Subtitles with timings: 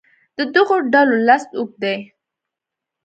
[0.37, 1.97] د دغو ډلو لست اوږد دی.